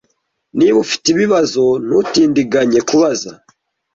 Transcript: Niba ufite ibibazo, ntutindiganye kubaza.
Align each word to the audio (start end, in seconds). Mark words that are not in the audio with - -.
Niba 0.57 0.77
ufite 0.85 1.05
ibibazo, 1.13 1.63
ntutindiganye 1.85 2.79
kubaza. 2.89 3.31